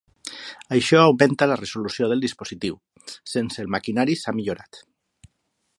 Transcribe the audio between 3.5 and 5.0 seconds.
el maquinari s'ha millorat.